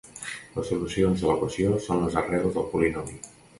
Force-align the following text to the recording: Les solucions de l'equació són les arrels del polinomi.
Les 0.55 0.65
solucions 0.71 1.19
de 1.25 1.29
l'equació 1.31 1.77
són 1.85 2.03
les 2.07 2.19
arrels 2.25 2.59
del 2.59 2.69
polinomi. 2.75 3.23